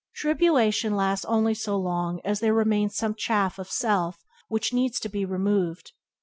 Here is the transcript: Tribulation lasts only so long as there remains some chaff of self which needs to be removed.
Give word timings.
Tribulation 0.15 0.95
lasts 0.95 1.25
only 1.25 1.53
so 1.53 1.77
long 1.77 2.21
as 2.25 2.39
there 2.39 2.55
remains 2.55 2.95
some 2.95 3.13
chaff 3.13 3.59
of 3.59 3.69
self 3.69 4.25
which 4.47 4.73
needs 4.73 4.99
to 4.99 5.09
be 5.09 5.25
removed. 5.25 5.91